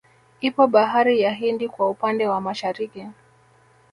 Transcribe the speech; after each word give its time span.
Ipo 0.41 0.67
bahari 0.67 1.21
ya 1.21 1.31
Hindi 1.33 1.67
kwa 1.69 1.89
upande 1.89 2.27
wa 2.27 2.41
Mashariki 2.41 3.07